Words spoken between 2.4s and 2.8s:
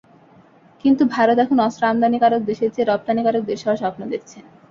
দেশের